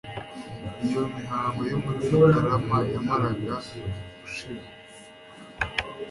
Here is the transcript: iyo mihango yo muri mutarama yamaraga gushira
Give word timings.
iyo 0.85 1.01
mihango 1.15 1.61
yo 1.71 1.77
muri 1.83 1.99
mutarama 2.11 2.77
yamaraga 2.93 3.55
gushira 4.21 4.65